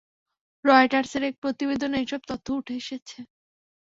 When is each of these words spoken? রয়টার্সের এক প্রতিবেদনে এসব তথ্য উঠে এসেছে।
রয়টার্সের 0.65 1.23
এক 1.23 1.35
প্রতিবেদনে 1.41 1.97
এসব 2.01 2.21
তথ্য 2.29 2.47
উঠে 2.59 2.73
এসেছে। 2.81 3.17